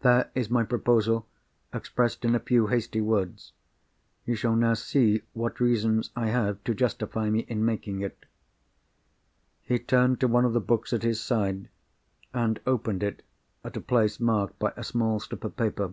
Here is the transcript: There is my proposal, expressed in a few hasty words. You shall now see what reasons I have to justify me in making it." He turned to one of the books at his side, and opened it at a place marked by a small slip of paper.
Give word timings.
There 0.00 0.30
is 0.34 0.48
my 0.48 0.62
proposal, 0.64 1.26
expressed 1.74 2.24
in 2.24 2.34
a 2.34 2.40
few 2.40 2.68
hasty 2.68 3.02
words. 3.02 3.52
You 4.24 4.34
shall 4.34 4.56
now 4.56 4.72
see 4.72 5.20
what 5.34 5.60
reasons 5.60 6.08
I 6.16 6.28
have 6.28 6.64
to 6.64 6.74
justify 6.74 7.28
me 7.28 7.40
in 7.40 7.62
making 7.62 8.00
it." 8.00 8.24
He 9.62 9.78
turned 9.78 10.18
to 10.20 10.28
one 10.28 10.46
of 10.46 10.54
the 10.54 10.60
books 10.62 10.94
at 10.94 11.02
his 11.02 11.20
side, 11.20 11.68
and 12.32 12.58
opened 12.66 13.02
it 13.02 13.22
at 13.62 13.76
a 13.76 13.82
place 13.82 14.18
marked 14.18 14.58
by 14.58 14.72
a 14.78 14.82
small 14.82 15.20
slip 15.20 15.44
of 15.44 15.58
paper. 15.58 15.92